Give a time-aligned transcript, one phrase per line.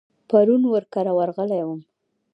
[0.29, 1.81] پرون ور کره ورغلی وم.